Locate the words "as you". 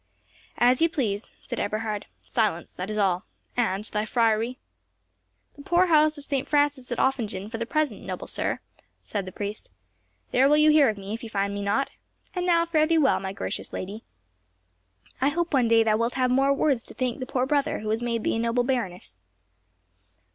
0.57-0.89